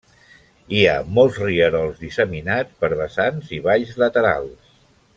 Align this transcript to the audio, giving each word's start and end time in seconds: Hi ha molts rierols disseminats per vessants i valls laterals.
Hi 0.77 0.79
ha 0.91 0.95
molts 1.17 1.37
rierols 1.43 2.01
disseminats 2.05 2.81
per 2.83 2.91
vessants 3.05 3.55
i 3.59 3.61
valls 3.71 3.97
laterals. 4.05 4.77